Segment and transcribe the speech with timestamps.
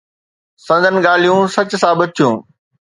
[0.65, 2.35] سندس ڳالهيون سچ ثابت ٿيون.